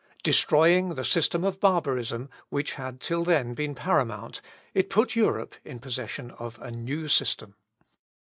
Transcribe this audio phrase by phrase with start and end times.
[0.23, 4.41] Destroying the system of barbarism, which had till then been paramount,
[4.73, 7.53] it put Europe in possession of a new system.